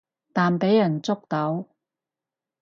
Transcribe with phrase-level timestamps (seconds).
[0.33, 1.67] 但畀人捉到